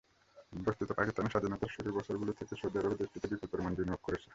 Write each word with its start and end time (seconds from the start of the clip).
বস্তুত, 0.65 0.89
পাকিস্তানের 0.91 1.31
স্বাধীনতার 1.31 1.73
শুরুর 1.75 1.97
বছরগুলো 1.97 2.31
থেকেই 2.33 2.59
সৌদি 2.61 2.77
আরব 2.79 2.93
দেশটিতে 2.93 3.27
বিপুল 3.31 3.49
বিনিয়োগ 3.69 4.01
করেছে। 4.03 4.27